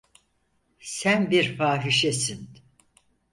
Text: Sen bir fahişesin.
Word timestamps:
Sen 0.79 1.31
bir 1.31 1.57
fahişesin. 1.57 2.49